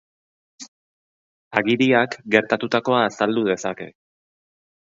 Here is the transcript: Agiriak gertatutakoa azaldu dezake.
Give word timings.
Agiriak 1.61 2.17
gertatutakoa 2.37 3.05
azaldu 3.11 3.45
dezake. 3.53 3.91